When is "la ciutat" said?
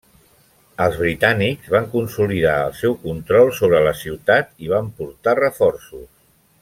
3.89-4.51